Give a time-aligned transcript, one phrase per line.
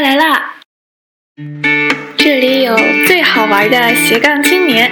[0.00, 0.54] 来啦！
[2.16, 2.74] 这里有
[3.06, 4.90] 最好玩的斜杠青年，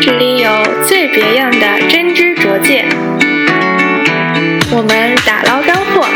[0.00, 2.86] 这里有最别样的真知灼见。
[4.70, 6.06] 我们打捞干货，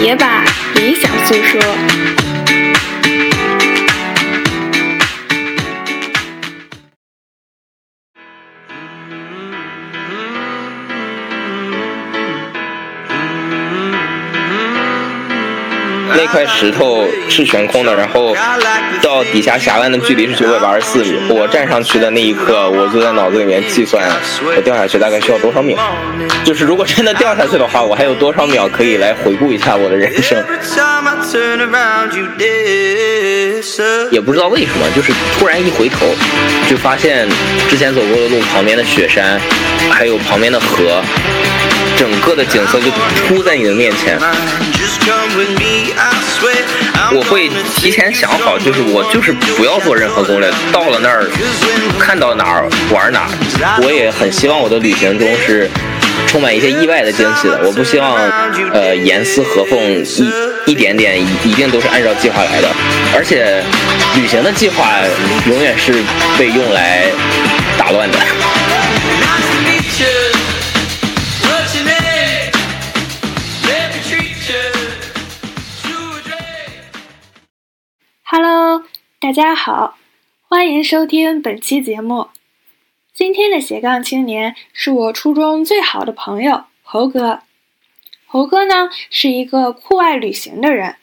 [0.00, 0.44] 也把
[0.76, 2.25] 理想诉说。
[16.46, 18.34] 石头是悬空的，然后
[19.02, 21.14] 到底下峡湾的距离是九百八十四米。
[21.28, 24.08] 我站上去的那一刻，我就在脑子里面计算，
[24.56, 25.76] 我掉下去大概需要多少秒。
[26.44, 30.42] 就是如果真的掉下去的话，我还有多少秒可以来回顾一下我的人生？
[34.10, 36.06] 也不知道为什么，就是突然一回头，
[36.68, 37.28] 就发现
[37.68, 39.40] 之前走过的路旁边的雪山，
[39.90, 41.02] 还有旁边的河。
[41.96, 42.90] 整个的景色就
[43.26, 44.18] 突在你的面前，
[47.12, 51.24] 我会提前想好，就是我就是不要做任何攻略，到了那儿
[51.98, 53.80] 看到哪儿玩哪儿。
[53.82, 55.68] 我也很希望我的旅行中是
[56.26, 58.16] 充满一些意外的惊喜的，我不希望
[58.72, 62.68] 呃严丝合缝一一点点一定都是按照计划来的，
[63.14, 63.62] 而且
[64.16, 64.90] 旅行的计划
[65.46, 65.92] 永远是
[66.38, 67.04] 被用来
[67.78, 68.18] 打乱的。
[79.18, 79.96] 大家好，
[80.46, 82.28] 欢迎收听本期节目。
[83.14, 87.40] 今天的斜杠青年是我初中最好的朋友猴哥。
[88.26, 90.96] 猴哥呢是一个酷爱旅行的人，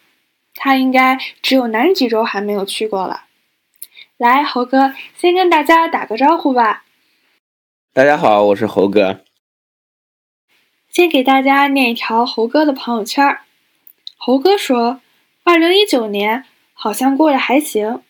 [0.53, 3.23] 他应该只有南极洲还没有去过了。
[4.17, 6.85] 来，猴哥先跟大家打个招呼吧。
[7.93, 9.21] 大家好，我是猴哥。
[10.87, 13.39] 先给大家念一条猴哥的朋友圈。
[14.17, 15.01] 猴哥说
[15.43, 18.02] ：“二零一九年。”好像过得还行，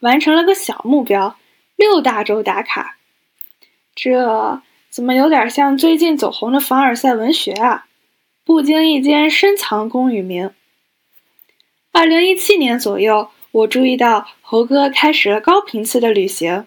[0.00, 1.36] 完成了个小目标，
[1.76, 2.98] 六大洲打卡。
[3.94, 7.86] 这怎么有点像最近走红的凡尔赛文学啊？
[8.44, 10.50] 不经意间深藏功与名。
[11.92, 16.66] 二零一七年左右，我注意到猴哥开始了高频次的旅行，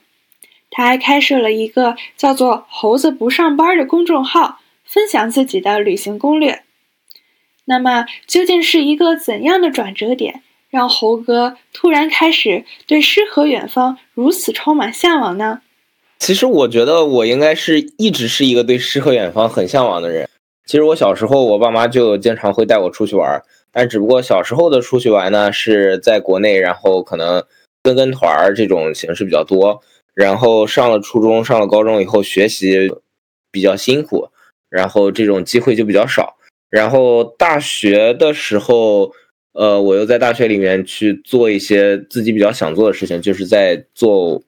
[0.70, 6.64] 他还开设了一个叫做“猴子不上班”的公众号，分享自己的旅行攻略。
[7.66, 10.44] 那么，究竟是一个怎样的转折点？
[10.74, 15.62] 让猴哥突然开始对诗和远方如此充满向往呢？
[16.18, 20.28] 其实我觉得我应该是一直是一个对诗和远方很向往的人。
[20.66, 23.40] 其实我小时候，我爸妈就经常会带我出去玩，
[23.72, 27.44] 但只不过小时候的出去玩呢是在国内，然后可能
[27.84, 29.80] 跟跟团儿这种形式比较多。
[30.16, 32.92] 然后上了初中、上了高中以后，学习
[33.52, 34.30] 比较辛苦，
[34.72, 36.36] 然后这种机会就比较少。
[36.72, 39.14] 然后大学的时候。
[39.54, 44.42] 呃，我又在大学里面去做一些自己比较想做的事情，就是在做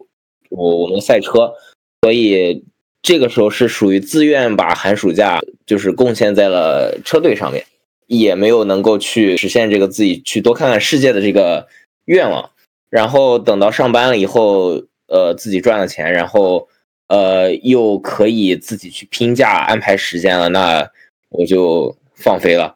[0.50, 1.54] 我我们赛车，
[2.02, 2.64] 所以
[3.02, 7.64] 这个时候是属于自愿把寒暑假就是贡献在了车队上面，
[8.08, 11.68] 也没有能够去实现这个自己去多看看世界的这个
[12.06, 12.50] 愿望。
[12.90, 16.68] 然后等到上班了以后，呃，自己赚了钱，然后
[17.08, 20.90] 呃，又可以自己去拼假安排时间了，那
[21.30, 22.76] 我就放飞了。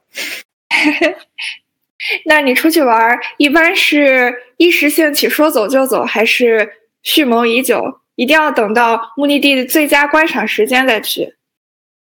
[2.25, 6.69] 那你出去玩，一般是一时兴起说走就走，还是
[7.03, 11.35] 蓄谋已久，一定要等到目的地的最佳观赏时间再去？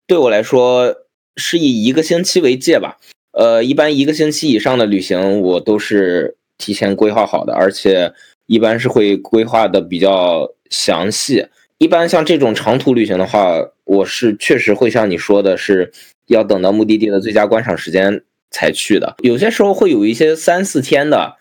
[0.06, 0.94] 对我来说，
[1.36, 2.98] 是以一个星期为界吧。
[3.32, 8.12] 呃，一般一个星期以上的旅行，我都是提前规划好的，而且
[8.46, 11.46] 一般是会规划的比较详细。
[11.78, 13.54] 一般像这种长途旅行的话，
[13.84, 15.90] 我是确实会像你说的，是
[16.26, 18.22] 要等到目的地的最佳观赏时间。
[18.50, 21.37] 才去的，有些时候会有一些三四天的，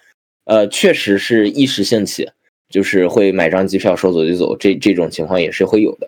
[0.46, 2.30] 呃，确实是一时兴起，
[2.70, 6.08] 就是会买张机票说走就走，这这种情况也是会有的。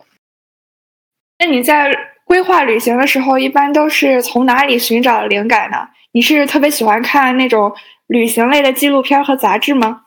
[1.39, 1.91] 那你在
[2.23, 5.77] 规划旅行的时候，一般都是从哪里寻找灵感呢？
[6.11, 7.73] 你是特别喜欢看那种
[8.07, 10.03] 旅行类的纪录片和杂志吗？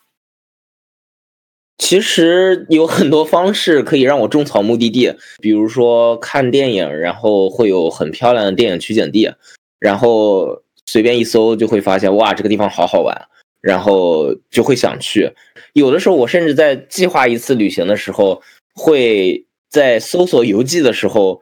[1.79, 9.35] 其实有很多方式可以让我种草目的地，比如说看电影，然后会有很漂亮的电影取景地，
[9.81, 10.63] 然后。
[10.87, 13.15] 随便一搜就会发现，哇，这个地方好好玩，
[13.61, 15.31] 然后就会想去。
[15.73, 18.43] 有的时候，我甚至在计划一次旅行的时候，
[18.75, 21.41] 会在搜索游记的时候，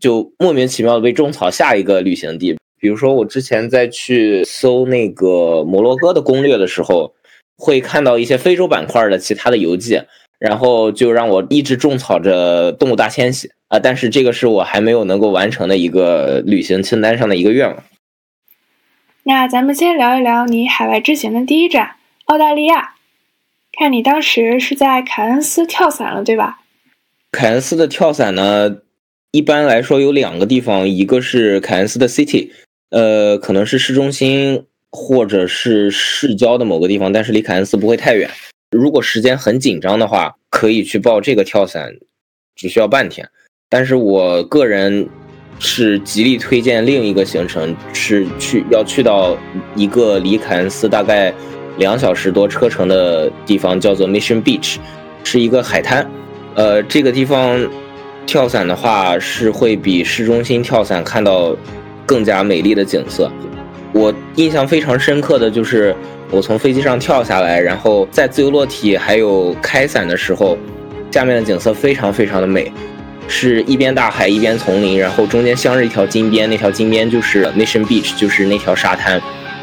[0.00, 2.56] 就莫名其妙的被种草下一个旅行地。
[2.78, 7.14] 比如说，我之前在去搜那个摩洛哥的攻略的时候，
[7.56, 10.00] 会看到一些非洲板块的其他的游记，
[10.38, 13.78] 然后就让我一直种草着动物大迁徙啊。
[13.78, 17.82] 但是这个是我还没有能够完成的一个旅行清单上的一个愿望。
[19.24, 21.94] 那咱们先聊一聊你海外之行的第一站——
[22.26, 22.94] 澳大利亚。
[23.70, 26.58] 看你当时是在凯恩斯跳伞了，对吧？
[27.30, 28.78] 凯恩斯的跳伞呢，
[29.30, 32.50] 一般来说有两个地方，一个是凯恩斯的 City，
[32.90, 38.28] 呃，可能是市中心或者是市郊的某个地方，但是离凯恩斯不会太远。
[38.72, 41.94] 如果时间很紧张的话，可以去报这个跳伞，
[42.56, 43.30] 只需要半天。
[43.68, 45.08] 但是我个人。
[45.58, 49.36] 是极力推荐另一个行程，是去要去到
[49.76, 51.32] 一个离凯恩斯大概
[51.78, 54.76] 两小时多车程的地方，叫做 Mission Beach，
[55.24, 56.08] 是一个海滩。
[56.54, 57.58] 呃，这个地方
[58.26, 61.56] 跳伞的话，是会比市中心跳伞看到
[62.04, 63.30] 更加美丽的景色。
[63.92, 65.94] 我印象非常深刻的就是
[66.30, 70.58] 我从飞机上跳下来，然后在自由落体还有开伞的时候，
[71.10, 72.72] 下面的景色非常非常的美。
[73.34, 79.20] 是一边大海一边丛林，然后中间镶着一条金边，那条金边就是 Mission Beach，就是那条沙滩。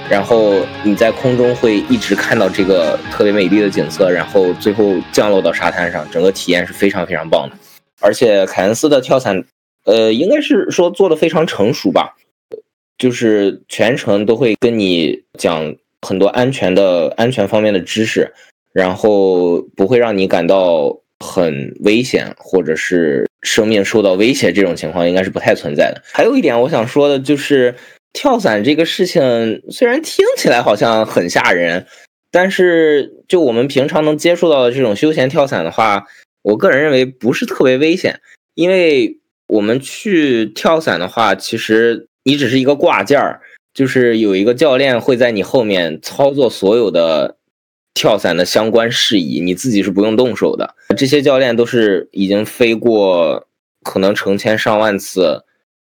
[0.10, 7.56] 然后你在空中会一直看到这个特别美丽的景色，然后最后降落到沙滩上，整个体验是非常非常棒的。
[8.02, 9.46] 而且凯恩斯的跳伞，
[9.86, 12.16] 呃，应该是说做的非常成熟吧，
[12.98, 18.34] 就是全程都会跟你讲很多安全的安全方面的知识，
[18.74, 20.98] 然后不会让你感到。
[21.20, 26.02] 很危险，或者是生命受到威胁，这种情况应该是不太存在的。
[26.14, 27.76] 还有一点我想说的就是，
[28.14, 31.86] 跳伞这个事情虽然听起来好像很吓人，
[32.32, 36.06] 但是就我们平常能接触到的这种休闲跳伞的话，
[36.42, 38.22] 我个人认为不是特别危险。
[38.56, 43.42] 因为我们去跳伞的话，其实你只是一个挂件儿，
[43.74, 47.36] 就是有一个教练会在你后面操作所有的。
[48.00, 50.74] 跳伞的相关事宜，你自己是不用动手的。
[50.96, 53.46] 这些教练都是已经飞过
[53.84, 55.44] 可能成千上万次，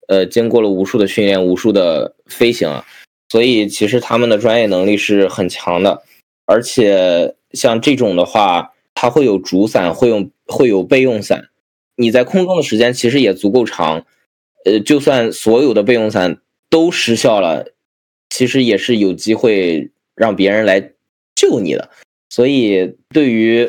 [0.08, 2.82] 呃，经过了无数的训练、无数的飞行，
[3.28, 6.02] 所以其实他们的专业能力是很强的。
[6.46, 11.50] 而且像这种的话，它会有主伞，会用会有备用伞。
[11.94, 14.04] 你在空中的时间其实也足够长，
[14.64, 17.66] 呃，就算所有的备用伞都失效了，
[18.28, 20.90] 其实也是有机会让别人来。
[21.50, 21.90] 救你的，
[22.28, 23.68] 所以对于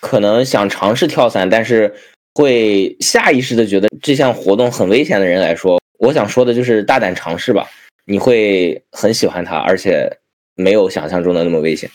[0.00, 1.94] 可能想尝试跳伞，但是
[2.34, 7.66] 会下意识的觉得这项活动很危险的人来说，我想说的就是大胆尝试吧，
[8.04, 10.10] 你会很喜欢它，而且
[10.56, 11.88] 没有想象中的那么危险。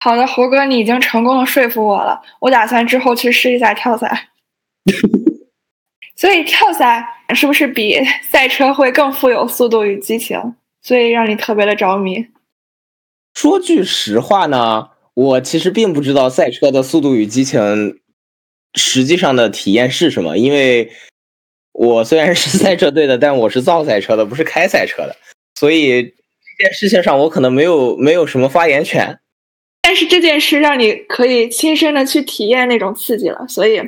[0.00, 4.28] 好的，猴哥，你已经成功的说服我了，我打算之后去试一下跳伞。
[6.16, 7.04] 所以跳伞
[7.34, 10.54] 是不是比赛车会更富有速度与激情？
[10.82, 12.26] 所以让你特别的着迷？
[13.34, 18.00] 说句实话呢，我其实并不知道赛车的速度与激情
[18.74, 20.90] 实际上的体验是什么，因为
[21.72, 25.16] 我虽然是赛车队的，但我是造赛车的，不是开赛车的，
[25.56, 29.18] 所以这件事情上我可能没有没有什么发言权。
[29.82, 33.80] 但是这件事让你可以亲身的去体验那种刺激了，所以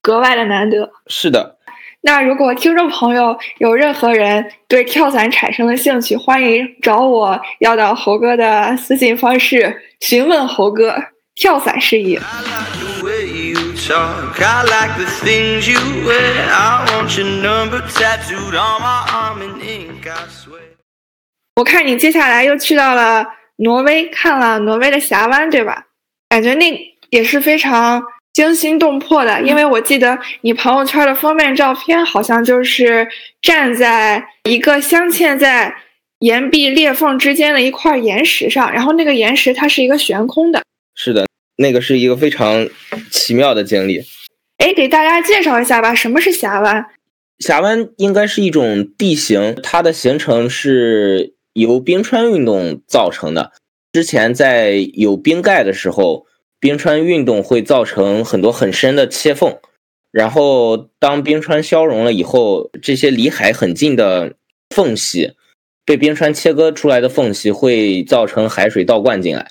[0.00, 0.90] 格外的难得。
[1.06, 1.58] 是的。
[2.04, 10.96] 那如果听众朋友有任何人对跳伞产生了兴趣，欢迎找我要到猴哥的私信方式询问猴哥
[11.36, 12.18] 跳伞事宜。
[21.54, 23.24] 我看你接下来又去到了
[23.56, 25.84] 挪威，看了挪威的峡湾，对吧？
[26.28, 28.02] 感觉那也是非常。
[28.32, 33.06] 惊心动魄的，因为我记得你朋友圈的封面照片，好像就是
[33.42, 35.74] 站在一个镶嵌在
[36.20, 40.62] 岩壁裂缝之间的一块岩石上，然后那个岩石它是一个悬空的。
[40.94, 42.66] 是的，那个是一个非常
[43.10, 44.02] 奇妙的经历。
[44.56, 46.86] 哎，给大家介绍一下吧，什么是峡湾？
[47.40, 53.52] 峡湾应该是一种地形，它的形成是由冰川运动造成的。
[53.92, 56.26] 之前在有冰盖的时候。
[56.62, 59.58] 冰川运动会造成很多很深的切缝，
[60.12, 64.34] 然后当冰川消融了以后，这些离海很近的
[64.70, 65.32] 缝隙
[65.84, 69.48] 被冰川切割出来的缝隙会造成海水倒灌进来，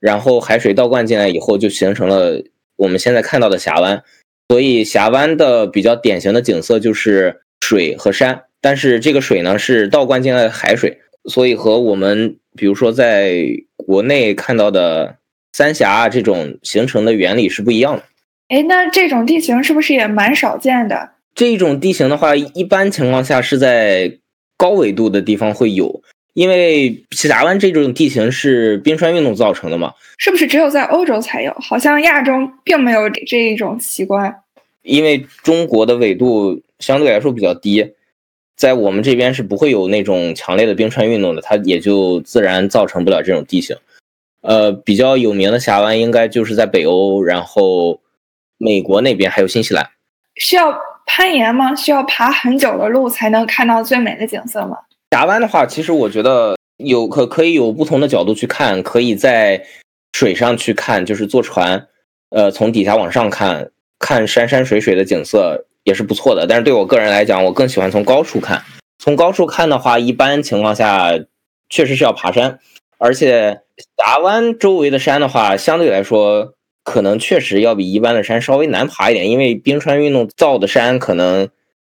[0.00, 2.42] 然后海水倒灌进来以后就形成了
[2.76, 4.02] 我们现在看到的峡湾。
[4.48, 13.34] 所以峡湾的比较典型的景色就是水和山，但是这个水呢是倒灌进来的海水，所以和我们比如说在
[13.76, 15.16] 国内看到的。
[15.54, 18.02] 三峡这种形成的原理是不一样的。
[18.48, 21.10] 哎，那这种地形是不是也蛮少见的？
[21.32, 24.18] 这种地形的话，一般情况下是在
[24.56, 29.94] 高纬度的地方会有，因为峡湾这种地形是冰川运动造成的嘛。
[30.18, 31.54] 是不是只有在欧洲才有？
[31.60, 32.32] 好像亚洲
[32.64, 34.34] 并没有这一种奇观。
[34.82, 37.92] 因为中国的纬度相对来说比较低，
[38.56, 43.76] 在我们这边是不会有那种强烈的冰川运动的，它也就自然造成不了这种地形。
[44.44, 48.00] 呃，比较有名的峡湾应该就是在北欧，然后
[48.58, 49.88] 美国那边还有新西兰。
[50.36, 50.70] 需要
[51.06, 51.74] 攀岩吗？
[51.74, 54.76] 需要爬很久的路才能看到最美的景色吗？
[55.12, 59.64] 峡湾的话，其实我觉得有可可以有不同的角度去看，可以在
[60.12, 61.86] 水上去看，就是坐船，
[62.30, 66.46] 呃，从底下往上看，看山山水水的景色也是不错的。
[66.46, 68.62] 但是对我个人来讲，我更喜欢从高处看。
[68.98, 71.12] 从高处看的话，一般情况下
[71.70, 72.58] 确实是要爬山，
[73.04, 73.60] 而且
[73.98, 81.50] 峡湾周围的山的话，相对来说可能确实要比一般的山稍微难爬一点，因为冰川运动造的山可能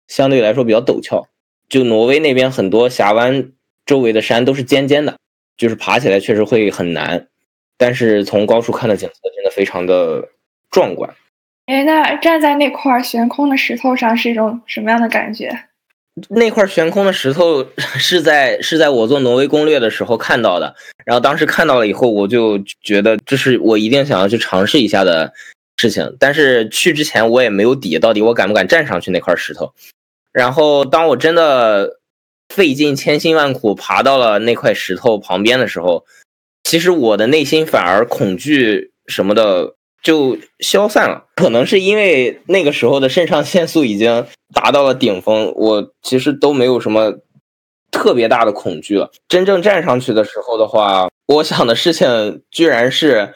[0.09, 1.29] 相对来说比较陡峭。
[1.69, 3.53] 就挪威那边很多峡湾
[3.85, 5.17] 周围的山都是尖尖的，
[5.57, 7.29] 就是爬起来确实会很难，
[7.79, 10.29] 但是从高处看的景色真的非常的
[10.73, 11.09] 壮观。
[11.67, 15.57] 哎，那站在那块悬空的石头上是一种什么样的感觉？
[16.31, 17.67] 那块悬空的石头
[17.99, 25.33] 是在是在我做挪威攻略的时候看到的，然后当时看到了以后，我就觉得这是我一定想要去尝试一下的
[25.77, 26.17] 事情。
[26.19, 29.73] 但是去之前我也没有底，到底我敢不敢站上去那块石头？
[30.33, 31.99] 然后，当我真的
[32.49, 36.05] 费尽千辛万苦爬到了那块石头旁边的时候，
[36.65, 39.75] 其实我的内心反而恐惧什么的
[40.07, 41.25] 就消散了。
[41.35, 47.15] 可能是因为那个时候的肾上腺素已经达到了顶峰，我其实都没有什么
[47.91, 49.11] 特别大的恐惧了。
[49.27, 53.35] 真正站上去的时候的话，我想的事情居然是：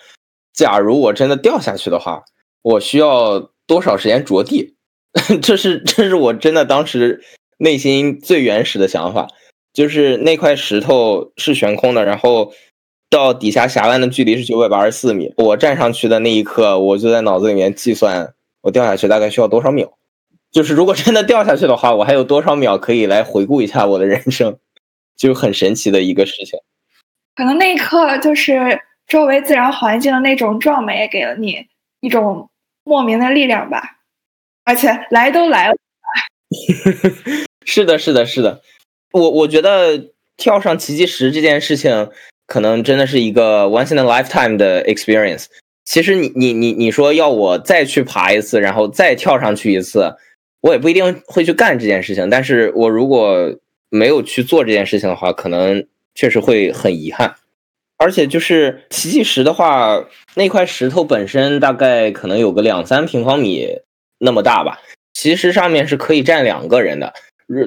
[0.55, 2.23] 假如我真的掉下去的话，
[2.63, 4.77] 我需要多少时间着地？
[5.43, 7.25] 这是这是我真的当时
[7.59, 9.27] 内心最原始的想法，
[9.73, 12.53] 就是那块石头是悬空的，然后
[13.11, 15.35] 到底下峡湾的距离是九百八十四米。
[15.37, 19.99] 我站上去的那一刻，我就在脑子里面计算我掉下去大概需要多少秒。
[20.53, 24.59] 就是如果真的掉下去的话，我还有多少秒可以来回顾一下我的人生，
[25.17, 26.59] 就很神奇的一个事情。
[27.35, 31.67] 可能那一刻就是周围自然环境的那种壮美，给了你
[32.01, 32.49] 一种
[32.85, 33.99] 莫名的力量吧。
[34.65, 35.75] 而且来都来了，
[37.65, 38.61] 是的，是的，是的。
[39.13, 42.11] 我我觉得跳上奇迹石这件事情，
[42.51, 45.45] 可能真的是一个 once in a lifetime 的 experience。
[45.85, 50.17] 其实你你你你说要我再去爬一次，然后再跳上去一次，
[50.61, 52.29] 我也不一定会去干这件事情。
[52.29, 53.55] 但是我如果
[53.89, 57.37] 没有去做这件事情的话，可能确实会很遗憾。
[57.99, 60.05] 而且就是奇迹石的话，
[60.35, 63.69] 那块石头本身大概可能有个两三平方米。
[64.19, 64.81] 那么大吧，
[65.15, 67.15] 其实上面是可以站两个人的。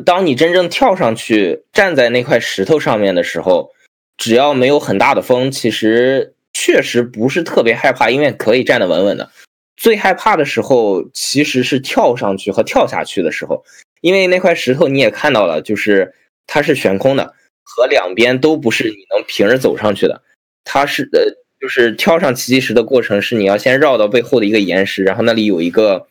[0.06, 3.72] 当你真正跳上去站在那块石头上面的时候，
[4.18, 9.32] 只要没有很大的风，其实确实不是特别害怕，因为可以站得稳稳的。
[9.76, 13.64] 最害怕的时候其实是跳上去和跳下去的时候，
[14.02, 16.14] 因为那块石头你也看到了，就是
[16.48, 20.22] 它是悬空的，和两边都不是你能平着走上去的。
[20.64, 21.22] 它是呃，
[21.60, 26.08] 就是跳上奇迹石的过程是你要先绕到背后的一个岩石，然后那里有一个。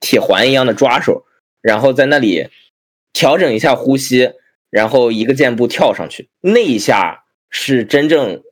[0.00, 1.24] 铁环一样的抓手，
[1.62, 2.48] 然后在那里
[3.14, 4.32] 调整一下呼吸，
[4.68, 6.28] 然后一个箭步跳上去。
[6.42, 7.23] 那一下
[7.54, 8.42] 是真正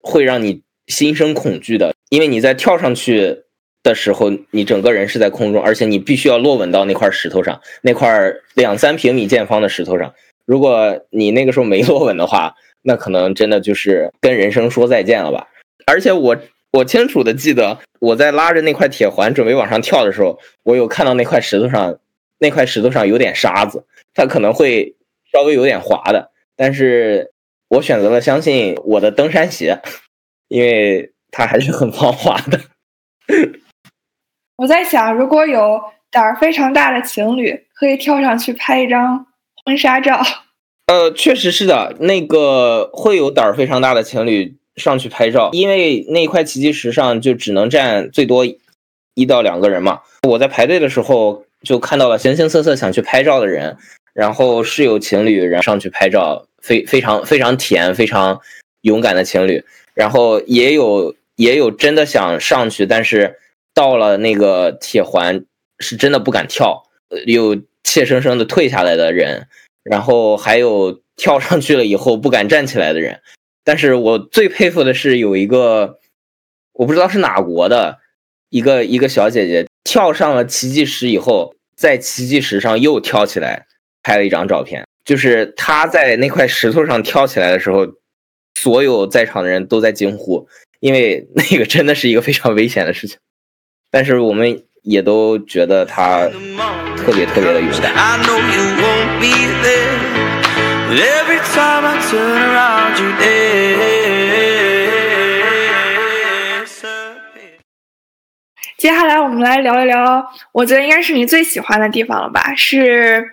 [0.00, 3.42] 会让你心生恐惧的，因为你在跳上去
[3.82, 10.14] 的时候，你整个人是在空中，而且你必须要落稳到那块石头上，那块两三平米见方的石头上。
[10.46, 15.48] 如果你那个时候没 落稳的话，那可能真的就是跟人生说再见了吧。
[15.86, 16.36] 而且我。
[16.76, 22.00] 我清楚的记得，我在拉着那块铁环准备往上跳的时候，我有看到那块石头上，
[22.38, 24.96] 那块石头上有点沙子，它可能会
[25.32, 26.32] 稍微有点滑的。
[26.56, 27.30] 但是
[27.68, 29.80] 我选择了相信我的登山鞋，
[30.48, 32.60] 因为它还是很防滑的。
[34.56, 35.80] 我在想，如果有
[36.10, 39.26] 胆儿非常大的情侣，可以跳上去拍一张
[39.64, 40.20] 婚纱照。
[40.86, 44.56] 呃，确实是的，那个会有胆儿非常大的情侣。
[44.76, 48.44] 上去拍照，因为那块奇迹石上就只能站最多
[49.14, 50.00] 一到两个人嘛。
[50.28, 53.76] 我在排队的时候就看到了形形色色想去拍照的人，
[54.14, 58.40] 然后是有情侣然后上去拍照，非非常非常甜、非常
[58.80, 63.38] 勇敢的情侣，然后也有也有真的想上去，但是
[63.74, 65.44] 到了那个铁环
[65.78, 66.84] 是真的不敢跳，
[67.26, 69.46] 又怯生生的退下来的人，
[69.82, 73.20] 然后还有跳上去了以后不敢站起来的人。
[73.62, 75.98] 但是我最佩服的是有一个，
[76.72, 77.98] 我不知道是哪国的
[78.48, 83.66] 一个一个小姐姐跳上了奇迹石以后，在奇迹石上又跳起来
[84.02, 84.86] 拍了一张照片。
[85.04, 87.86] 就是他在那块石头上跳起来的时候，
[88.54, 90.48] 所有在场的人都在惊呼，
[90.80, 93.18] 因为那个真的是一个非常危险的事情。
[93.90, 96.26] 但是我们也都觉得他
[96.96, 97.92] 特别特别的勇敢。
[108.78, 112.54] 接下来我们来聊一聊，我觉得应该是你最喜欢的地方了吧？
[112.54, 113.24] 是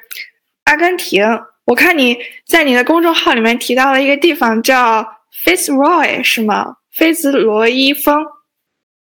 [0.65, 1.23] 阿根廷。
[1.65, 5.05] 我看你在你的公众号里面提到了一个地方叫
[5.45, 6.75] Fitzroy，是吗？
[6.91, 8.25] 菲兹罗伊峰。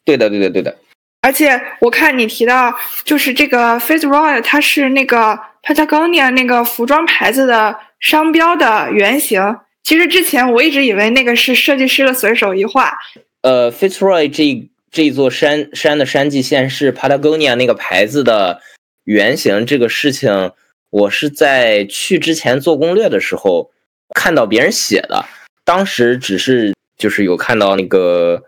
[0.05, 0.77] 对的，对的，对的。
[1.21, 9.57] 而且我看你提到，就是这个 Fitzroy，它是那个 Patagonia 那个服装牌子的商标的原型。
[9.83, 12.97] 其实之前我一直以为那个是设计师的随手一画。
[13.41, 18.61] 呃，Fitzroy 这这座山山的山际线是 Patagonia 那个牌子的
[19.03, 19.65] 原型。
[19.65, 20.51] 这个事情
[20.91, 23.71] 我是在去之前做攻略的时候
[24.13, 25.25] 看到别人写的，
[25.65, 28.43] 当时只是就是有看到那个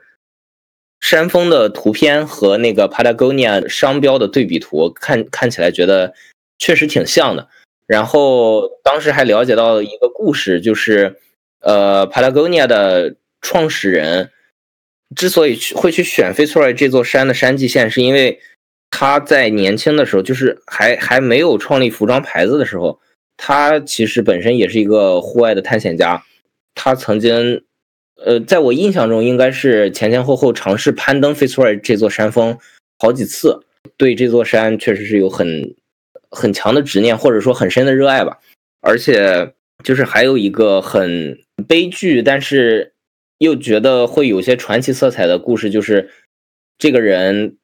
[1.00, 6.14] 山峰的图片和那个 Patagonia 商标的对比图，看看起来觉得
[6.60, 7.48] 确实挺像的。
[7.88, 11.20] 然后当时还了解到一个故事，就是
[11.60, 14.32] 呃，Patagonia 的创始人
[15.16, 18.40] 之所以去会去选 Fitzroy 这座山的山际线，是因为
[18.96, 23.00] 他在年轻的时候，就是还还没有创立服装牌子的时候，
[23.36, 26.24] 他其实本身也是一个户外的探险家。
[26.76, 27.64] 他曾经，
[28.24, 32.56] 呃，在我印象中，应该是前前后后尝试攀登 Fitzroy 这座山峰
[33.00, 33.66] 好几次，
[33.98, 35.74] 对这座山确实是有很
[36.30, 38.38] 很强的执念，或者说很深的热爱吧。
[38.82, 42.94] 而且就是还有一个很悲剧，但是
[43.40, 46.12] 又觉得会有些传奇色彩的故事，就是
[46.78, 47.58] 这个人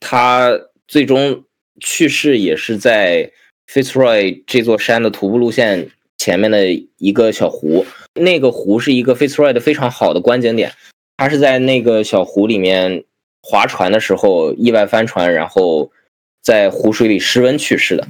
[0.00, 1.44] 他最终
[1.80, 3.30] 去世也是在
[3.70, 7.84] Fitzroy 这座山的徒步路线前面的一个小湖，
[8.14, 10.72] 那个湖是一个 Fitzroy 的非常好的观景点，
[11.16, 13.04] 他是在那个小湖里面
[13.42, 15.90] 划船的时候意外翻船，然后
[16.42, 18.06] 在湖水里失温去世的。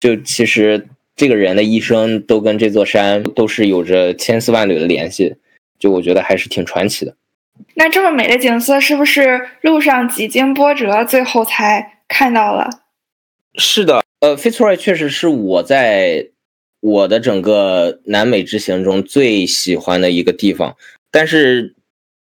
[0.00, 5.34] 就其实这个人的一生都跟这座山都是有着千丝万缕的联系，
[5.78, 7.16] 就我觉得还是挺传奇的。
[7.74, 12.68] 那这么美的景色，是不是路上几经波折，最后才看到了？
[13.54, 16.28] 是的，呃，Fitzroy 确实是我在
[16.80, 20.76] 我的整个南美之行中最喜欢的一个地方，
[21.10, 21.74] 但是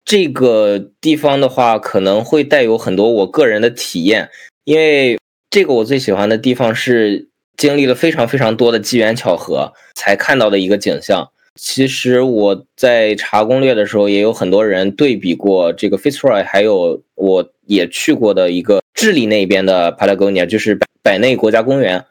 [0.06, 4.30] 这个地方的话，可能会带有很多我个人的体验，
[4.63, 5.19] 因为
[5.50, 11.32] 这个我最喜欢的地方是经历了非常非常多的机缘巧合才看到的一个景象。
[11.56, 22.06] 其实我在查攻略的时候，也有很多人对比过这个 Fitzroy，还有我也去过的一个智利那边的 Patagonia，就是百内国家公园，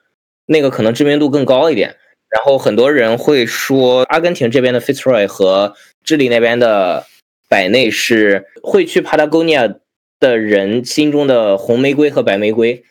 [0.46, 1.96] 那个可能知名度更高一点。
[2.30, 5.74] 然后很多人会说，阿根廷这边的 Fitzroy 和
[6.04, 7.04] 智利那边的
[7.48, 9.78] 百内是会去 Patagonia
[10.20, 12.84] 的人心中的红玫瑰和白玫瑰。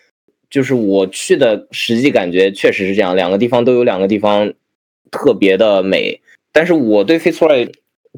[0.50, 4.54] 就是我去的实际感觉确实是这样，两个地方都有两个地方
[5.10, 6.20] 特别的美。
[6.54, 7.72] 但是我对 Fitzroy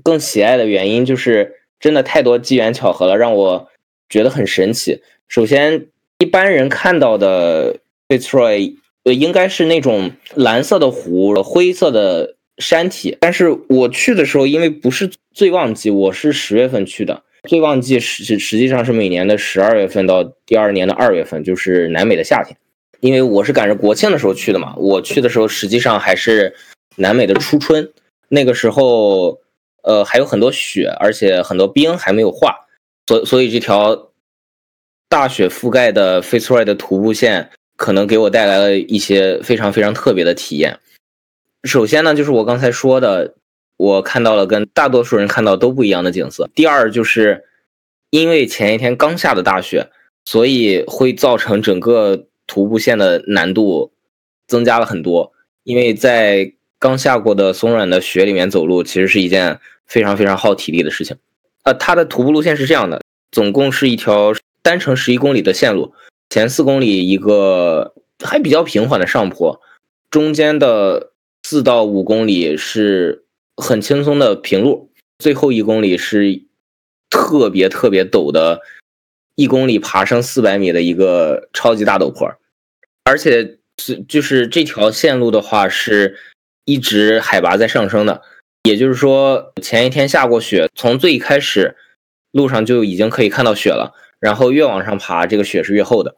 [0.04, 3.70] 更喜爱的原因就是真的太多机缘巧合了，让我
[4.10, 5.02] 觉得很神奇。
[5.28, 5.88] 首先，
[6.20, 22.58] 一般人看到的 Fitzroy 呃应该是那种蓝色的湖、灰色的山体，但是我去的时候，因为不是最旺季，我是十月份去的，最旺季实实际上是每年的十二月份到第二年的二月份，就是南美的夏天。
[23.00, 26.56] 因为我是赶着国庆的时候去的嘛，我去的时候实际上还是
[26.96, 27.92] 南美的初春。
[28.30, 29.40] 那个时候，
[29.84, 32.68] 呃，还有很多雪，而且很多冰还没有化，
[33.08, 34.12] 所所以这条
[35.10, 40.80] 大雪覆盖的 Fitzroy 的徒步线，可能给我带来了一些非常非常特别的体验。
[41.64, 43.36] 首先呢，就是我刚才说的，
[43.78, 46.50] 我看到了跟大多数人看到都不一样的景色。
[46.56, 47.46] 第二，就是
[48.10, 49.90] 因为前一天刚下的大雪，
[50.26, 53.94] 所以会造成整个徒步线的难度
[54.48, 55.32] 增加了很多，
[55.64, 56.54] 因为在
[56.84, 61.16] 刚下过的松软的雪里面走路，其实是一件非常非常耗体力的事情。
[61.64, 65.94] 呃，它的徒步路线是这样的，总共是一条单程十一公里的线路，
[66.30, 69.62] 前四公里一个还比较平缓的上坡，
[70.12, 73.24] 中间的四到五公里是
[73.56, 76.42] 很轻松的平路，最后一公里是
[77.10, 78.60] 特别特别陡的，
[79.36, 82.30] 一公里爬升四百米的一个超级大陡坡，
[83.06, 86.18] 而且是就是这条线路的话是。
[86.66, 88.22] 一直海拔在上升的，
[88.64, 91.76] 也就是说前一天下过雪，从最开始
[92.32, 96.16] 路上就已经可以看到雪了，然后越往上爬，这个雪是越厚的。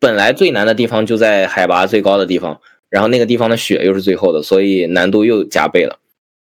[0.00, 5.98] 本来最难的地方就在海拔最高的地方，然后那个地方的雪又是最厚的，所以难度又加倍了。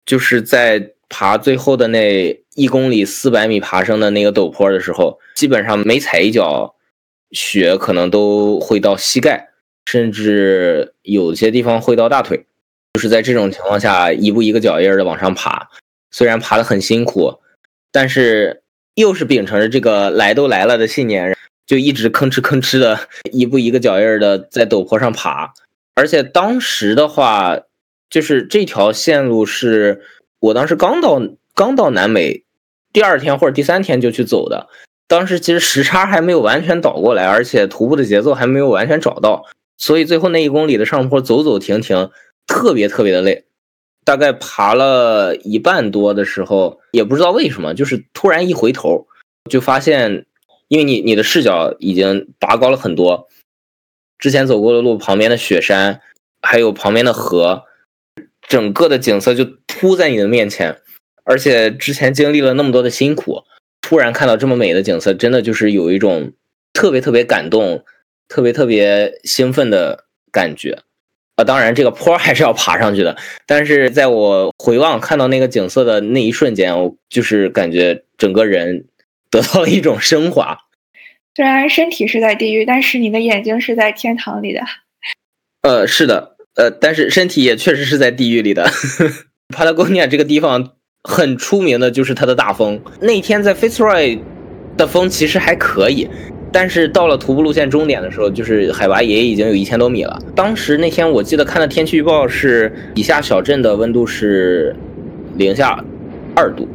[0.05, 6.75] 就是在爬最后的那一公里四百米爬升的那个陡坡的时候，基本上每踩一脚
[7.31, 9.49] 雪可能都会到膝盖，
[9.85, 12.45] 甚至有些地方会到大腿。
[12.99, 15.69] 是在这种情况下，一步一个脚印的往上爬，
[16.11, 17.39] 虽然爬得很辛苦，
[17.91, 18.61] 但是
[18.93, 21.35] 又是秉承着这个来都来了的信念，
[21.65, 22.99] 就一直吭哧吭哧的，
[23.31, 25.53] 一步一个脚印的在陡坡上爬。
[25.95, 27.57] 而且当时的话，
[28.09, 30.01] 就是这条线路是
[30.39, 31.21] 我当时刚到
[31.55, 32.43] 刚到南美，
[32.93, 34.67] 第二天或者第三天就去走的。
[35.07, 39.45] 当时其实时差还没有完全倒过来，而且徒步的节奏还没有完全找到，
[39.77, 42.09] 所以最后那一公里的上坡走走停停。
[42.49, 43.45] 特别特别的累，
[44.03, 49.05] 大概爬了一半多的时候，也不知道为什么，就是突然一回头，
[49.49, 50.25] 就发现，
[50.67, 53.29] 因为你你的视角已经拔高了很多，
[54.17, 56.01] 之前走过的路旁边的雪山，
[56.41, 57.65] 还有旁边的河，
[58.41, 60.81] 整个的景色就突在你的面前，
[61.23, 63.43] 而且之前经历了那么多的辛苦，
[63.79, 66.33] 突然看到这么美的景色，真的就是有一种
[66.73, 67.85] 特别特别感动、
[68.27, 70.81] 特别特别兴奋的感觉。
[71.39, 73.15] 啊，当然，这个坡还是要爬上去的。
[73.47, 78.87] 但是在我回望看到那个景色的那一瞬间，我就是感觉整个人
[79.31, 80.57] 得到了一种升华。
[81.37, 84.59] 虽然身体是在地狱，但是你的眼睛是在天堂里的。
[85.61, 88.69] 呃，是的，呃，但是身体也确实是在地狱里的。
[89.55, 90.73] 帕拉贡尼亚这个地方
[91.05, 92.81] 很出名的就是它的大风。
[92.99, 94.19] 那天在 Fitzroy
[94.75, 96.09] 的风其实还可以。
[96.51, 100.19] 但是到了徒步路线终点的时候，就是海拔也已经有一千多米了。
[100.35, 104.75] 当时那天我记得看的天气预报是，以下小镇的温度是
[105.37, 105.83] 零下
[106.35, 106.67] 二度，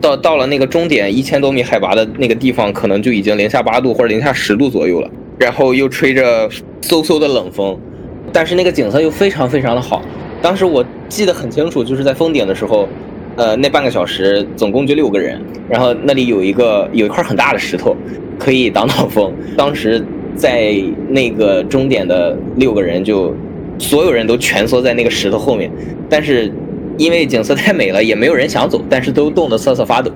[0.00, 5.10] 到到了那个终点一千多米海拔的那个地方，可能就已经零下八度或者零下十度左右了。
[5.38, 6.48] 然后又吹着
[6.82, 7.78] 嗖嗖的冷风，
[8.32, 10.02] 但是那个景色又非常非常的好。
[10.42, 12.88] 当时我记得很清楚，就是在峰顶的时候，
[13.38, 17.96] 呃，那半个小时总共就六个人，然后那里有一个有一块很大的石头。
[18.38, 19.34] 可以挡挡风。
[19.56, 20.00] 当时
[20.36, 20.72] 在
[21.08, 23.34] 那个终点的六个人，就
[23.80, 25.68] 所有人都蜷缩在那个石头后面。
[26.08, 26.52] 但是
[26.96, 30.12] 因为景色太美了，也没有人想走，但是都冻得瑟瑟发抖，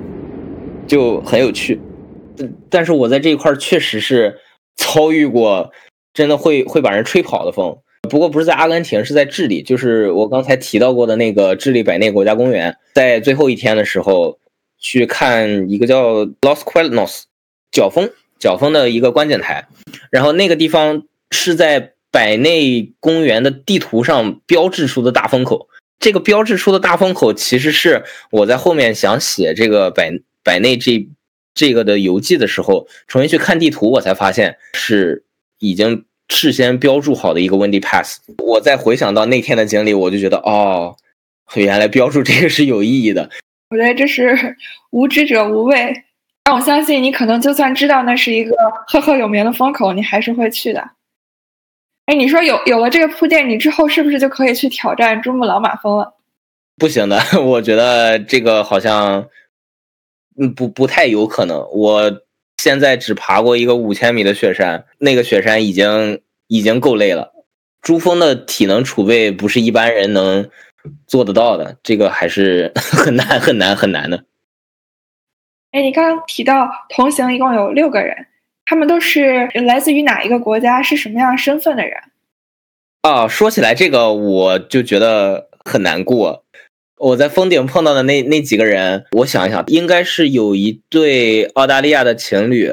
[0.87, 1.81] 就很有趣。
[2.71, 4.37] 但是我在这一块确实是
[4.77, 5.73] 遭遇过
[6.15, 7.77] 真的会会把人吹跑的风。
[8.09, 12.77] 不过不是在阿根廷，是在智利，就是我刚才提到过的那个智利百内国家公园。
[12.95, 14.39] 在最后一天的时候
[14.79, 17.23] 去看一个叫 Los Cuernos。
[17.71, 19.67] 角峰，角峰的一个观景台，
[20.11, 25.71] 然后那个地方是在百内公园的地图上标志出的大风口。
[25.99, 30.13] 这个标志出的大风口，其实是我在后面想写这个百
[30.45, 31.09] 百内这
[31.55, 35.25] 这个的游记的时候，重新去看地图，我才发现是
[35.59, 38.19] 已经事先标注好的一个 Windy Pass。
[38.39, 40.97] 我再回想到那天的经历，我就觉得哦，
[41.55, 43.29] 原来标注这个是有意义的。
[43.71, 44.57] 我觉得这是
[44.91, 46.05] 无知者无畏。
[46.45, 48.57] 但我相信你可能就算知道那是一个
[48.89, 50.91] 赫赫有名的风口，你还是会去的。
[52.07, 56.15] 哎，你说有有了这个铺垫，你之后是不是就可以去挑战珠穆朗玛峰了？
[56.77, 59.29] 不行的， 我觉得这个好像，
[60.37, 61.65] 嗯，不不太有可能。
[61.71, 62.11] 我
[62.63, 67.33] 现在只爬过一个五千米的雪山，那个雪山已经已经够累了。
[67.81, 70.49] 珠峰的体能储备不是一般人能
[71.09, 74.27] 做得到的，这个还是 很难很难很难的。
[75.73, 78.29] 哎，你刚刚提到同行一共有六个人，
[78.65, 80.81] 他们都是来自于哪一个国家？
[80.81, 82.01] 是什么样身份的人？
[83.01, 86.45] 啊，说起来这个我就觉得很难过。
[87.03, 92.73] 我在峰顶碰到的那那几个人，我想一想，应该是有一对澳大利亚的情侣，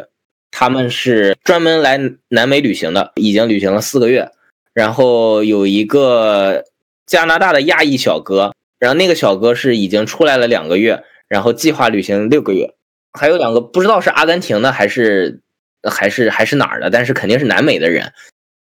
[0.51, 4.29] 他们是专门来南美旅行的，已经旅行了四个月。
[4.71, 6.63] 然后有一个
[7.07, 12.75] 加拿大的亚裔小哥，然后那个小哥是已经出来了两个月，然后计划旅行六个月。
[13.13, 15.39] 还有两个不知道是阿根廷的还是
[15.89, 18.13] 还是还是哪儿的，但是肯定是南美的人。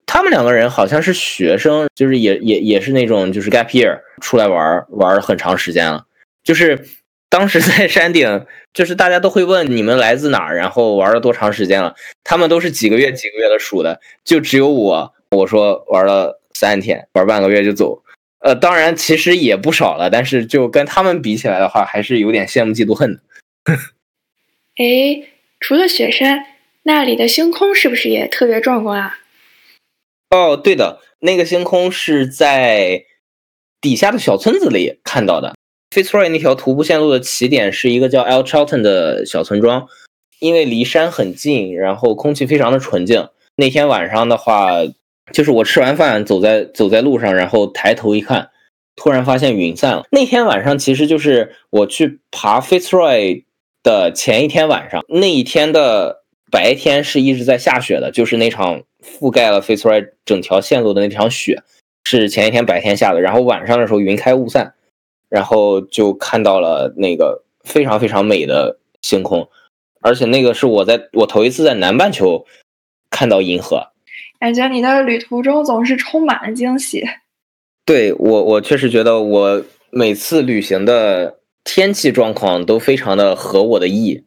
[0.07, 6.05] 他们两个人好像是学生，就是也也也是那种就是 gap year 出来玩玩了很长时间了。
[6.43, 6.87] 就是
[7.29, 11.93] 当时在山顶，就是大家都会问你们来自哪儿，然后玩了多长时间了。
[12.23, 18.01] 他们都是几个月几个月的数的，就只有我，我说玩了三天，玩半个月就走。
[18.39, 23.19] 呃，当然其实也不少了，但是就跟他们比起来的话，还是有点羡慕嫉妒恨的。
[24.77, 25.27] 哎，
[25.59, 26.45] 除了雪山，
[26.83, 29.19] 那里的星空是不是也特别壮观啊？
[30.29, 33.05] 哦，对的，那个星空是在
[33.79, 35.55] 底下的小村子里看到的。
[35.95, 39.87] Fitzroy 那条徒步线路的起点是一个叫 El Chalton 的小村庄，
[40.39, 43.29] 因为离山很近，然后空气非常的纯净。
[43.55, 44.71] 那天晚上的话，
[45.31, 48.49] 就是我吃完饭走在走在路上，然后抬头一看，
[48.95, 50.05] 突然发现云散了。
[50.11, 53.43] 那天晚上其实就是我去爬 Fitzroy。
[53.83, 61.61] 的前一天晚上，那一天的白天是一直在下雪的，就是那场覆盖了菲茨罗整条线路的那场雪，
[62.05, 63.19] 是前一天白天下的。
[63.21, 64.73] 然后晚上的时候云开雾散，
[65.29, 69.49] 然后就看到了那个非常非常美的星空，
[70.01, 72.45] 而且那个是我在我头一次在南半球
[73.09, 73.87] 看到银河。
[74.39, 77.03] 感觉你的旅途中总是充满了惊喜。
[77.85, 84.23] 对我，我确实觉得我每次旅行的天气状况都非常的合我的意。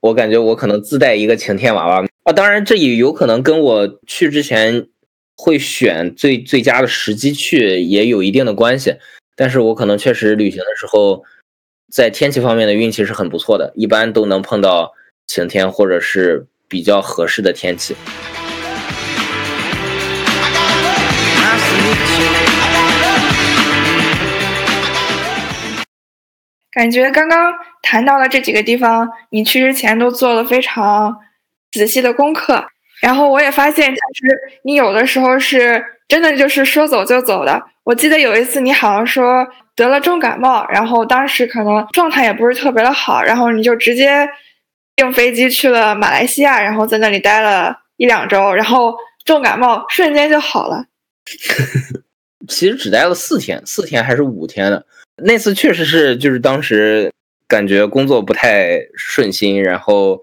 [0.00, 4.86] 我感觉我可能自带一个晴天娃娃啊，当然这也有可能跟我去之前
[5.36, 8.94] 会选最最佳的时机去也有一定的关系。
[9.34, 11.24] 但是我可能确实旅行的时候，
[11.92, 14.92] 在天气方面的运气是很不错的，一般都能碰到
[15.26, 17.94] 晴天或者是比较合适的天气。
[26.78, 31.12] 感觉刚刚谈到了这几个地方，你去之前都做了非常
[31.72, 32.64] 仔细的功课。
[33.00, 34.28] 然后我也发现，其实
[34.62, 37.60] 你有的时候是真的就是说走就走的。
[37.82, 44.28] 我记得有一次你好像说得了重感冒，然后当时可能状态也不是特别的好，然后你就直接
[44.94, 50.84] 订飞机去了马来西亚，然后在那里待了一两周，然后重感冒瞬间就好了。
[52.46, 54.86] 其实只待了四天，四天还是五天的。
[55.18, 57.12] 那次确实是，就是当时
[57.46, 60.22] 感觉工作不太顺心，然后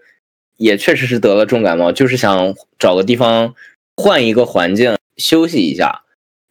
[0.58, 3.54] 也确实是得了重感冒，就是想找个地方
[3.98, 6.02] 换一个环境休息一下。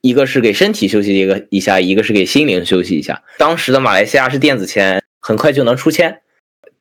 [0.01, 3.23] 一个是给身体休息一个一下，一个是给心灵休息一下。
[3.39, 6.21] 当时的马来西亚是电子签，很快就能出签，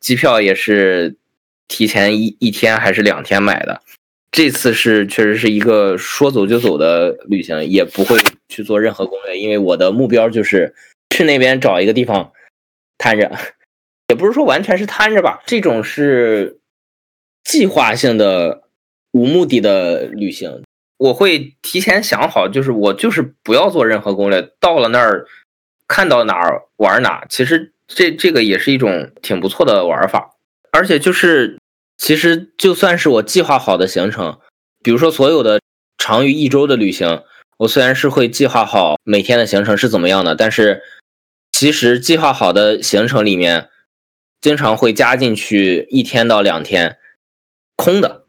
[0.01, 1.15] 机票也是
[1.69, 3.81] 提前一一天还是两天买的。
[4.29, 8.17] 这次是确实是一个说走就走的旅行，也不会
[8.49, 10.75] 去做任何攻略，因为我的目标就是
[11.13, 12.31] 去那边找一个地方
[12.97, 13.31] 摊着，
[14.09, 16.59] 也不是说完全是摊着吧，这种是
[17.43, 18.63] 计划性的、
[19.11, 20.63] 无目的的旅行。
[20.97, 25.27] 我会提前想好，就是我就是不要做任何攻略，到了那儿
[25.87, 27.27] 看到哪儿玩哪儿。
[27.29, 30.31] 其实这这个也是一种挺不错的玩法，
[30.71, 31.59] 而且就是
[31.97, 34.39] 其实就算是我计划好的行程，
[34.81, 35.61] 比如说所有的
[35.99, 37.21] 长于一周的旅行，
[37.57, 40.81] 我虽然是会计划好每天的行程是怎么样的，但是
[41.63, 43.69] 其实计划好的行程里面，
[44.41, 46.97] 经常会加进去一天到两天
[47.77, 48.25] 空的。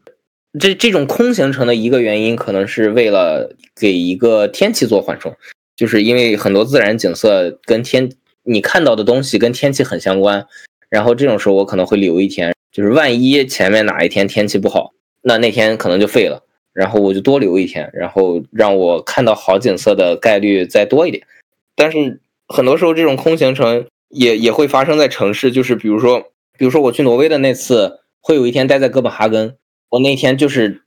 [0.57, 5.35] 这这种空行程的一个原因，可能是为了给一个天气做缓冲，
[5.75, 8.09] 就是因为很多自然景色跟天
[8.43, 10.47] 你看到的东西跟天气很相关，
[10.87, 14.93] 然后这种时候我可能会留一天，就是万一前面哪一天天气不好，
[15.23, 21.27] 那那天可能就废了，然后我就多留一天，然后让我看到好景色的概率再多一点。
[21.75, 29.57] 但是很多时候这种空行程也也会发生在城市，就是比如说，比如说我去挪威的那次，会有一天待在哥本哈根。
[29.89, 30.83] 我那天就是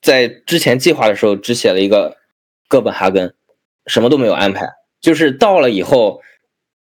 [0.00, 2.16] 在之前计划的时候只写了一个
[2.68, 3.34] 哥本哈根，
[3.86, 4.68] 什么都没有安排，
[5.00, 6.20] 就是到了以后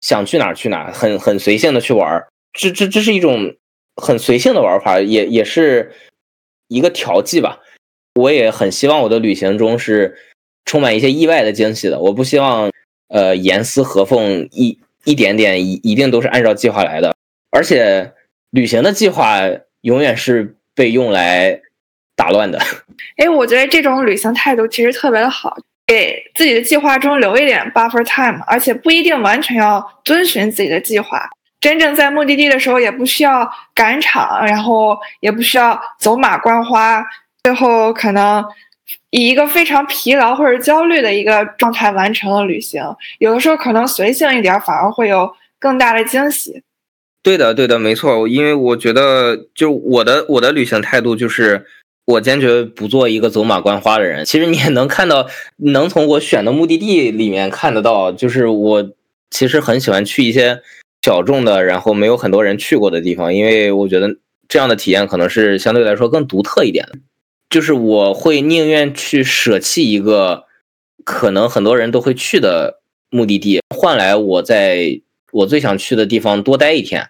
[0.01, 2.27] 想去哪儿去哪儿，很很随性的去玩儿。
[2.53, 3.55] 这这这是一种
[3.95, 5.93] 很随性的玩法，也也是
[6.67, 7.59] 一个调剂吧。
[8.15, 10.17] 我也很希望我的旅行中是
[10.65, 11.99] 充满一些意外的惊喜的。
[11.99, 12.69] 我不希望
[13.11, 17.13] 呃严丝合缝一一点点一一定都是按照计划来的，
[17.51, 18.13] 而且
[18.49, 19.41] 旅行的计划
[19.81, 20.57] 永远是。
[20.73, 21.59] 被用来
[22.15, 22.57] 打乱的，
[23.21, 25.53] 哎，我觉得这种旅行态度其实特别的好，
[25.85, 31.29] 给自己的计划中留一点 buffer time，而且不一定完全要遵循自己的计划。
[31.59, 37.03] 真正在目的地的时候，也不需要赶场，然后也不需要走马观花，
[37.43, 38.43] 最后可能
[39.09, 42.83] 以一个非常疲劳或者焦虑的一个状态完成了旅行。
[43.19, 46.63] 有的时候可能随性一点，反而会有更大的惊喜。
[47.23, 48.27] 对的，对的，没错。
[48.27, 51.65] 因为我觉得，就我的我的旅行态度就是，
[52.05, 54.25] 我坚决不做一个走马观花的人。
[54.25, 55.27] 其实你也能看到，
[55.57, 58.89] 能从我选的目的地里面看得到，就是我
[59.29, 60.61] 其实很喜欢去一些
[61.03, 64.15] 小众的，然后没有很多人去过的地方，因为我觉得
[64.49, 66.97] 这样的体验可能是相对来说更独特一点的。
[67.51, 70.45] 就是我会宁愿去舍弃一个
[71.05, 75.01] 可能很多人都会去的目的地，换来我在。
[75.33, 77.07] 我最想去的地方多待一天，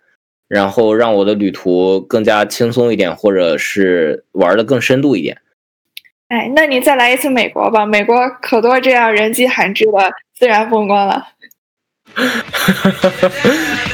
[0.47, 5.41] 然后让我的旅途更加轻松一点，或者是玩的更深度一点。
[6.27, 11.29] 哎，那你再来一次美国吧，美国可多这样人迹罕至的自然风光了。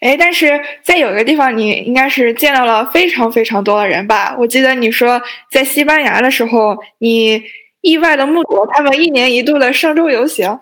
[0.00, 4.34] 哎，但是在有一个地方，你应该是见到了非常非常多的人吧？
[4.38, 7.42] 我记得你说在西班牙的时候，你
[7.82, 10.58] 意外的目睹了他们一年一度的圣周游行。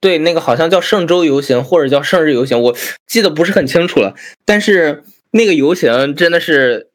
[0.00, 2.76] 对，那个好像叫圣周游行或者叫圣日游行，我
[3.06, 4.14] 记得不是很清楚了。
[4.44, 5.02] 但是
[5.32, 6.90] 那个游行真的是，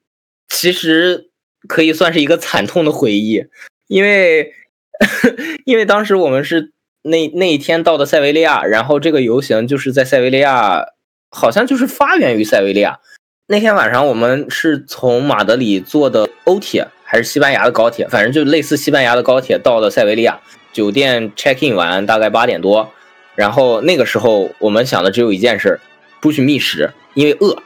[0.47, 1.29] 其实
[1.67, 3.45] 可以算是一个惨痛的回忆，
[3.87, 4.53] 因为
[5.65, 10.85] 因为当时我们是那那一天到的塞维利亚，然后这个游行就是在塞维利亚，
[11.33, 12.99] 好像就是发源于塞维利亚。
[13.47, 18.07] 那天晚上我们是从马德里坐的欧铁，还是西班牙的高铁？
[18.07, 20.39] 反正就类似西班牙的高铁到了塞维利亚。
[20.71, 22.91] 酒店 check in 完大概八点多，
[23.35, 25.79] 然后那个时候我们想的只有一件事，
[26.21, 27.61] 出去觅食，因为饿。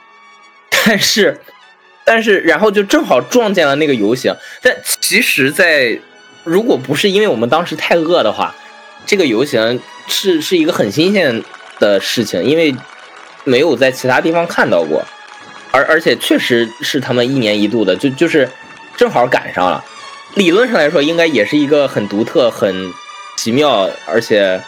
[0.86, 1.39] 但是，
[2.03, 4.34] 但是然后就正好撞见了那个游行。
[4.62, 5.99] 但其实，在
[6.43, 8.56] 如果不是因为我们当时太饿的话，
[9.06, 11.43] 这个游行是是一个很新鲜
[11.80, 12.75] 的事情，因为
[13.47, 15.01] 没有在其他地方看到过，
[15.71, 18.47] 而而且确实是他们一年一度的，就就是
[18.97, 19.83] 正好赶上了。
[20.36, 22.93] 理论上来说，应该也是一个很独特、很
[23.38, 24.62] 奇妙，而且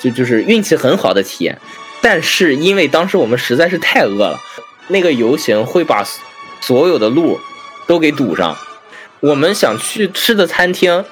[0.00, 1.58] 就就是运气很好的体验。
[2.02, 4.38] 但是因为当时我们实在是太饿了，
[4.88, 6.04] 那个游行会把
[6.60, 7.38] 所有的路
[7.86, 8.58] 都给堵上。
[9.20, 11.04] 我们想去吃的餐厅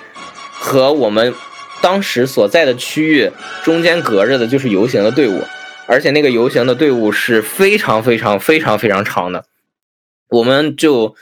[0.53, 1.33] 和我们
[1.81, 3.31] 当时所在的区域
[3.63, 5.43] 中间隔着的就是游行的队伍，
[5.93, 9.45] 而且那个游行的队伍是非常非常非常非常长的，
[10.31, 11.15] 我们就。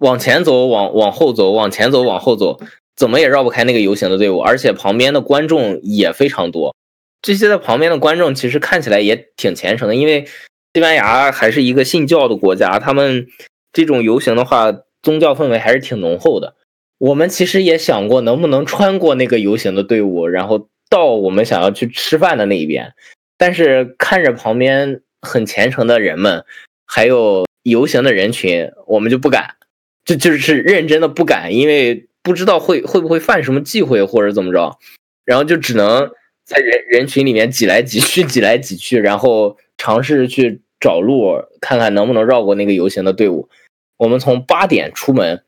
[0.00, 2.58] 往前走，往往后走，往前走，往后走，
[2.96, 6.74] 怎么也绕不开那个游行的队伍，而且旁边的观众也非常多。
[7.22, 10.26] 这些在旁边的观众其实看起来也挺虔诚的，因为
[10.74, 13.28] 西班牙还是一个信教的国家，他们
[13.72, 16.56] 这种游行的话，宗教氛围还是挺浓厚的。
[16.98, 22.94] 我们其实也想过能不能穿过那个游行的队伍，然后到我们想要去吃饭的那一边，
[23.36, 26.44] 但是看着旁边很虔诚的人们，
[26.86, 29.56] 还有游行的人群，我们就不敢。
[30.04, 34.78] 就就是认真的不敢，因为不知道会会不会犯什么忌讳或者怎么着，
[35.24, 36.10] 然后就只能
[36.44, 43.48] 在人人群里面挤来挤去，挤来挤去，然后尝试去找路，看看能不能绕过那个游行的队伍。
[43.96, 45.42] 我们从八点出门，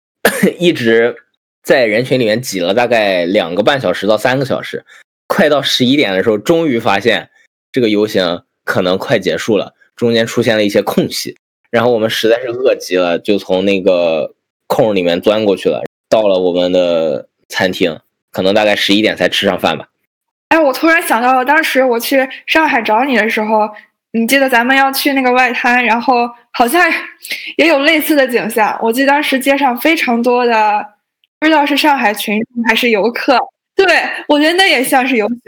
[0.60, 1.16] 一直
[1.62, 4.84] 在人群里面挤了大概两个半小时到三个小时，
[5.26, 7.30] 快到十一点的时候，终于发现
[7.72, 11.36] 这个游行可能快结束了，中间出现了一些空隙。
[11.70, 14.34] 然后我们实在是饿极了，就从那个
[14.68, 17.98] 空里面钻过去了，到了我们的餐厅，
[18.30, 19.88] 可能大概十一点才吃上饭吧。
[20.50, 23.68] 哎，我突然想到了，当时我去上海找你的时候，
[24.12, 26.80] 你记得咱们要去那个外滩，然后好像
[27.56, 28.78] 也有类似的景象。
[28.80, 30.86] 我记得当时街上非常多的，
[31.40, 33.36] 不知道是上海群众还是游客。
[33.86, 33.96] 对，
[34.28, 35.38] 我觉得那也像是游行。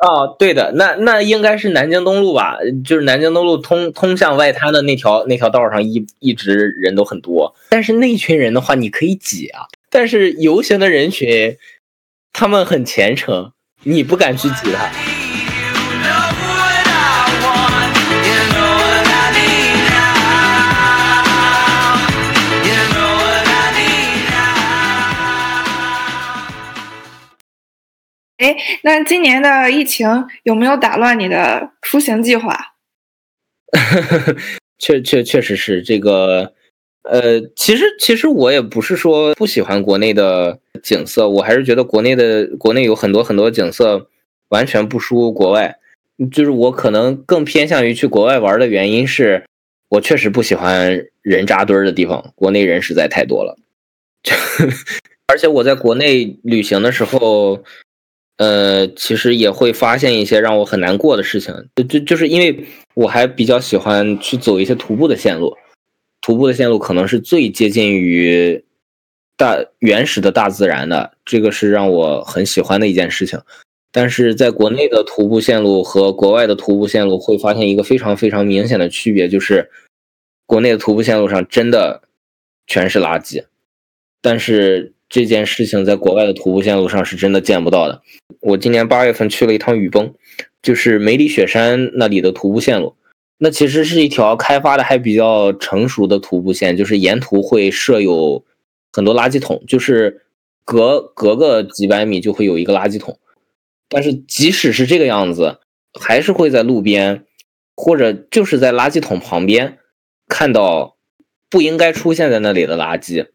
[0.00, 2.56] 哦，对的，那那应该是南京东路吧？
[2.84, 9.66] 就是南京东路通通向外滩的那条那条道上一一直人都很多，但是那群人的话，你可以挤啊。
[9.90, 11.56] 但是游行的人群，
[12.32, 13.50] 他们很虔诚，
[13.82, 14.88] 你不敢去挤他。
[28.38, 30.08] 哎，那今年的疫情
[30.44, 32.56] 有没有打乱你的出行计划？
[34.78, 36.52] 确确确实是这个，
[37.02, 44.08] 呃，其实其实我也不是说不喜欢国内的景色，我还是觉得国内的国内有很多很多景色
[44.50, 45.76] 完全不输国外。
[46.32, 49.44] 就是我可能更偏向于去国外玩的原因是，
[49.88, 53.58] 我确实不喜欢人扎堆儿的地方，国内人实在太多了。
[55.26, 57.64] 而且我在国内旅行的时候。
[58.38, 65.56] 呃，其实也会发现一些让我很难过的事情，就就就是因为我还比较喜欢去走一些徒步的线路，
[66.20, 68.64] 徒步的线路可能是最接近于
[69.36, 73.40] 大原始的大自然的，这个是让我很喜欢的一件事情。
[73.90, 79.68] 但是在国内的徒步线路和国外的徒步线路会发现一个非常非常明显的区别，就是
[80.46, 82.02] 国内的徒步线路上真的
[82.68, 83.44] 全是垃圾，
[84.22, 84.94] 但是。
[85.08, 88.02] 这件事情在国外的徒步线路上是真的见不到的。
[88.40, 90.12] 我今年八月份去了一趟雨崩，
[90.62, 92.94] 就是梅里雪山那里的徒步线路。
[93.38, 98.44] 那其实是一条开发的还比较成熟的徒步线，就是沿途会设有
[98.92, 100.22] 很多垃圾桶，就是
[100.64, 103.18] 隔隔个几百米就会有一个垃圾桶。
[103.88, 105.60] 但是即使是这个样子，
[105.98, 107.24] 还是会在路边
[107.76, 109.78] 或者就是在垃圾桶旁边
[110.26, 110.96] 看到
[111.48, 113.28] 不应该出现在那里的垃圾。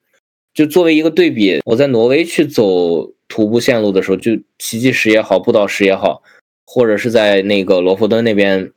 [0.54, 6.22] 就作为一个对比，我在挪威去走徒步线路的时候，就奇迹石也好，步道石也好，
[6.66, 8.72] 或者是在那个罗弗敦那边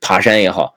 [0.00, 0.74] 爬山也好，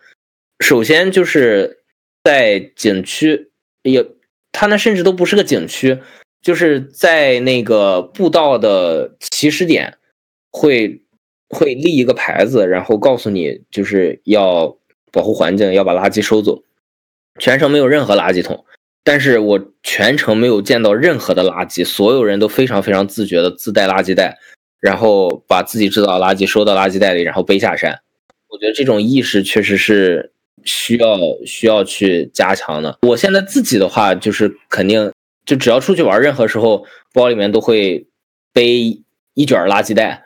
[0.60, 1.84] 首先就是
[2.24, 3.52] 在景区，
[3.84, 4.06] 也
[4.52, 6.00] 它那甚至都不是个景区，
[6.42, 9.98] 就是在那个步道的起始点
[10.52, 11.02] 会
[11.50, 14.78] 会立一个牌子，然后告诉你就是要
[15.12, 16.64] 保护环境，要把垃圾收走。
[17.40, 18.66] 全程没有任何垃圾桶，
[19.04, 24.38] 但是我全程没有见到任何的垃圾，所有人都非常非常自觉的自带垃圾袋，
[24.80, 28.00] 然后把自己制造的垃圾收到垃圾袋里，然后背下山。
[28.50, 30.32] 我觉得这种意识确实是
[30.64, 33.00] 需要需要去加强的。
[33.04, 35.12] 我现在自己的话，就是肯定
[35.46, 38.06] 就只要出去玩，任何时候包里面都会
[38.52, 39.02] 背
[39.34, 40.24] 一卷垃圾袋，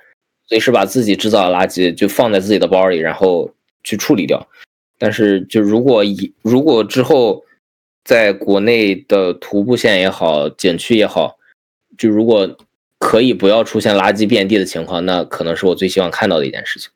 [0.47, 3.49] 随时把自己制造的垃圾就放在自己的包里，然后
[3.84, 4.45] 去处理掉。
[4.97, 7.43] 但是，就如果以如果之后
[8.04, 11.38] 在国内的徒步线也好，景区也好，
[11.97, 12.58] 就如果
[12.99, 16.89] 可以不要出现垃圾遍地的情况，那可能是我最希望看到的一件事情。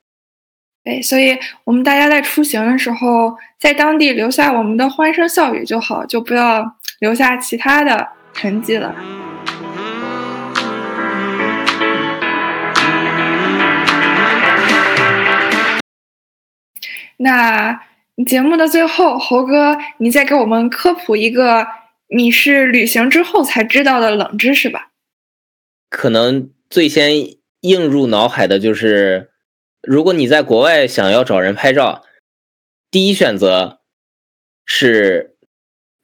[0.84, 8.93] 对，所以我们大家在出行的时候，在当地留下我们的欢声笑语就好，就不要留下其他的痕迹了。
[17.16, 17.80] 那。
[18.26, 21.68] 节目的最后，猴哥，你再给我们科普一个
[22.07, 24.91] 你是旅行之后才知道的冷知识吧？
[25.89, 29.32] 可能最先映入脑海的就是，
[29.82, 32.03] 如果你在国外想要找人拍照，
[32.89, 33.82] 第一选择
[34.65, 35.38] 是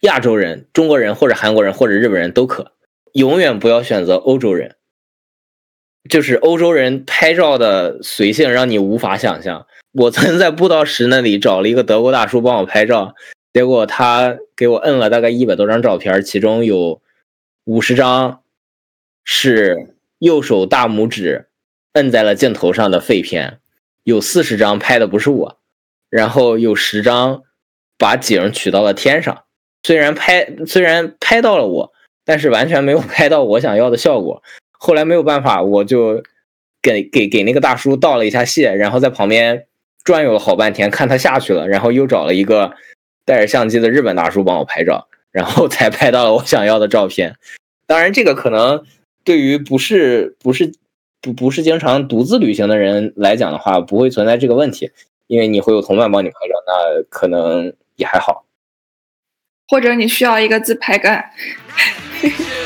[0.02, 2.74] 亚洲人、中国人或者韩国人或者日本人都可，
[3.14, 4.76] 永远不要选择欧洲人。
[6.10, 9.66] 就是欧洲人拍照的随性让你无法想象。
[9.94, 13.16] 我曾在布道石那里找了一个德国大叔帮我拍照，
[13.54, 17.02] 结果他给我摁了大概一百多张照片，其中有
[17.66, 18.42] 五十张
[19.24, 21.48] 是右手大拇指
[21.94, 23.60] 摁在了镜头上的废片，
[24.04, 25.60] 有四十张拍的不是我，
[26.10, 27.44] 然后有十张
[27.98, 29.44] 把景取到了天上。
[29.84, 31.94] 虽然拍虽然拍到了我，
[32.26, 34.42] 但是完全没有 拍到我想要的效果。
[34.86, 36.22] 后来没有办法，我就
[36.82, 39.66] 给给给那个大叔道了一下谢，然后在旁边
[40.04, 42.76] 转悠了好半天，看他下去了，然后又找了一个
[43.24, 47.38] 带着相机的日本大叔帮我拍照，然后才拍到了我想要的照片。
[47.88, 48.84] 当然，这个可能
[49.24, 50.74] 对于不是不是
[51.22, 54.92] 不不是经常独自旅行的人来讲的话，不会存在这个问题，
[55.28, 58.44] 因为你会有同伴帮你拍照，那可能也还好。
[59.70, 61.24] 或者你需要一个自拍杆。